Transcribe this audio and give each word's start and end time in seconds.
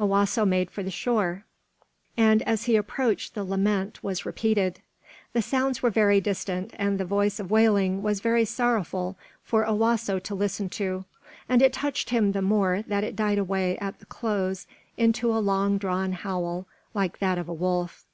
Owasso 0.00 0.44
made 0.44 0.72
for 0.72 0.82
the 0.82 0.90
shore, 0.90 1.44
and 2.16 2.42
as 2.42 2.64
he 2.64 2.74
approached 2.74 3.34
the 3.36 3.44
lament 3.44 4.02
was 4.02 4.26
repeated. 4.26 4.80
The 5.34 5.40
sounds 5.40 5.84
were 5.84 5.90
very 5.90 6.20
distinct, 6.20 6.74
and 6.80 6.98
the 6.98 7.04
voice 7.04 7.38
of 7.38 7.52
wailing 7.52 8.02
was 8.02 8.18
very 8.18 8.44
sorrowful 8.44 9.16
for 9.44 9.64
Owasso 9.64 10.18
to 10.20 10.34
listen 10.34 10.68
to; 10.70 11.04
and 11.48 11.62
it 11.62 11.72
touched 11.72 12.10
him 12.10 12.32
the 12.32 12.42
more 12.42 12.82
that 12.88 13.04
it 13.04 13.14
died 13.14 13.38
away 13.38 13.78
at 13.78 14.00
the 14.00 14.06
close 14.06 14.66
into 14.96 15.30
a 15.32 15.38
long 15.38 15.78
drawn 15.78 16.10
howl, 16.10 16.66
like 16.92 17.18
that 17.20 17.38
of 17.38 17.46
the 17.46 17.52
wolf. 17.52 18.04